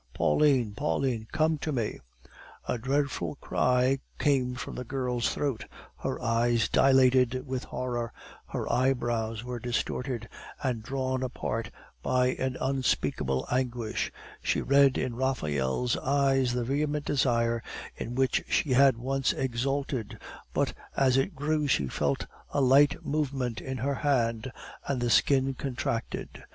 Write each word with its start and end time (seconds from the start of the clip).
"Pauline! 0.15 0.73
Pauline! 0.73 1.27
Come 1.31 1.59
to 1.59 1.71
me" 1.71 1.99
A 2.67 2.79
dreadful 2.79 3.35
cry 3.35 3.99
came 4.17 4.55
from 4.55 4.73
the 4.73 4.83
girl's 4.83 5.31
throat, 5.31 5.67
her 5.97 6.19
eyes 6.19 6.67
dilated 6.67 7.45
with 7.45 7.65
horror, 7.65 8.11
her 8.47 8.67
eyebrows 8.73 9.43
were 9.43 9.59
distorted 9.59 10.27
and 10.63 10.81
drawn 10.81 11.21
apart 11.21 11.69
by 12.01 12.29
an 12.29 12.57
unspeakable 12.59 13.45
anguish; 13.51 14.11
she 14.41 14.59
read 14.59 14.97
in 14.97 15.13
Raphael's 15.15 15.95
eyes 15.97 16.53
the 16.53 16.63
vehement 16.63 17.05
desire 17.05 17.61
in 17.95 18.15
which 18.15 18.43
she 18.49 18.71
had 18.71 18.97
once 18.97 19.33
exulted, 19.33 20.17
but 20.51 20.73
as 20.97 21.15
it 21.15 21.35
grew 21.35 21.67
she 21.67 21.85
felt 21.87 22.25
a 22.49 22.59
light 22.59 23.05
movement 23.05 23.61
in 23.61 23.77
her 23.77 23.93
hand, 24.01 24.51
and 24.87 24.99
the 24.99 25.11
skin 25.11 25.53
contracted. 25.53 26.41